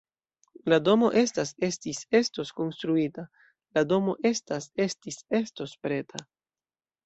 La 0.71 0.77
domo 0.85 1.09
estas, 1.21 1.51
estis, 1.67 1.99
estos 2.21 2.53
konstruita: 2.61 3.27
la 3.79 3.87
domo 3.93 4.19
estas, 4.33 4.69
estis, 4.89 5.23
estos 5.45 5.81
preta. 5.87 6.27